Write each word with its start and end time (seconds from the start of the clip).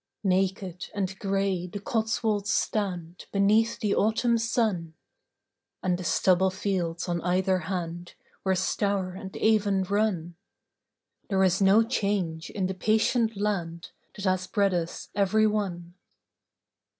Naked 0.23 0.87
and 0.95 1.19
grey 1.19 1.67
the 1.67 1.79
Cotswolds 1.79 2.49
stand 2.49 3.17
Before 3.19 3.29
Beneath 3.33 3.79
the 3.79 3.93
autumn 3.93 4.39
sun, 4.39 4.77
Edgehill 4.79 4.93
And 5.83 5.97
the 5.99 6.03
stubble 6.03 6.49
fields 6.49 7.07
on 7.07 7.21
either 7.21 7.59
hand 7.59 8.15
October 8.15 8.25
Where 8.41 8.55
Stour 8.55 9.13
and 9.13 9.37
Avon 9.37 9.83
run, 9.83 10.35
1642. 11.27 11.27
There 11.29 11.43
is 11.43 11.61
no 11.61 11.83
change 11.87 12.49
in 12.49 12.65
the 12.65 12.73
patient 12.73 13.37
land 13.37 13.91
That 14.15 14.23
has 14.25 14.47
bred 14.47 14.73
us 14.73 15.09
every 15.13 15.45
one. 15.45 15.93